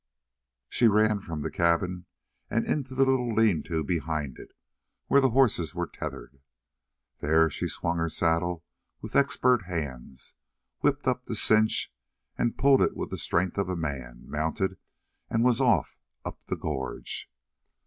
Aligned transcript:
She 0.67 0.87
ran 0.87 1.19
from 1.19 1.43
the 1.43 1.51
cabin 1.51 2.07
and 2.49 2.65
into 2.65 2.95
the 2.95 3.05
little 3.05 3.31
lean 3.31 3.61
to 3.65 3.83
behind 3.83 4.39
it 4.39 4.51
where 5.05 5.21
the 5.21 5.29
horses 5.29 5.75
were 5.75 5.85
tethered. 5.85 6.39
There 7.19 7.51
she 7.51 7.67
swung 7.67 7.97
her 7.99 8.09
saddle 8.09 8.63
with 8.99 9.15
expert 9.15 9.65
hands, 9.65 10.33
whipped 10.79 11.05
up 11.07 11.25
the 11.27 11.35
cinch, 11.35 11.93
and 12.35 12.57
pulled 12.57 12.81
it 12.81 12.97
with 12.97 13.11
the 13.11 13.19
strength 13.19 13.59
of 13.59 13.69
a 13.69 13.75
man, 13.75 14.23
mounted, 14.25 14.77
and 15.29 15.43
was 15.43 15.61
off 15.61 15.99
up 16.25 16.45
the 16.47 16.57
gorge. 16.57 17.29